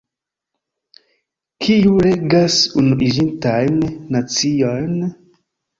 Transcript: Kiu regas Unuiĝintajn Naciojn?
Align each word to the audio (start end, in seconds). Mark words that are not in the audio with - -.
Kiu 1.65 1.93
regas 2.07 2.59
Unuiĝintajn 2.83 3.81
Naciojn? 4.19 5.03